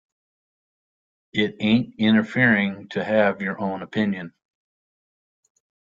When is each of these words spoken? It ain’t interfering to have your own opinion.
It 1.31 1.57
ain’t 1.59 1.93
interfering 1.99 2.89
to 2.89 3.03
have 3.03 3.39
your 3.43 3.61
own 3.61 3.83
opinion. 3.83 4.33